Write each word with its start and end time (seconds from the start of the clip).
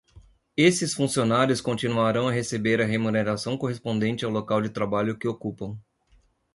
Esses 0.57 0.95
funcionários 0.95 1.61
continuarão 1.61 2.27
a 2.27 2.31
receber 2.31 2.81
a 2.81 2.85
remuneração 2.87 3.55
correspondente 3.55 4.25
ao 4.25 4.31
local 4.31 4.59
de 4.59 4.71
trabalho 4.71 5.15
que 5.15 5.27
ocupam. 5.27 5.77